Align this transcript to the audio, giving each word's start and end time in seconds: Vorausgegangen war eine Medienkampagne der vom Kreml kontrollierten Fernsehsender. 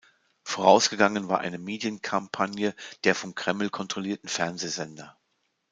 Vorausgegangen 0.43 1.27
war 1.29 1.41
eine 1.41 1.59
Medienkampagne 1.59 2.73
der 3.03 3.13
vom 3.13 3.35
Kreml 3.35 3.69
kontrollierten 3.69 4.29
Fernsehsender. 4.29 5.15